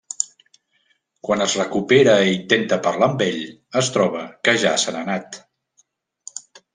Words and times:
Quan 1.27 1.43
es 1.45 1.57
recupera 1.59 2.15
i 2.23 2.31
intenta 2.37 2.79
parlar 2.89 3.09
amb 3.11 3.21
ell, 3.27 3.43
es 3.85 3.91
troba 3.99 4.23
que 4.49 4.57
ja 4.65 4.73
se 4.85 4.95
n'ha 4.97 5.05
anat. 5.09 5.39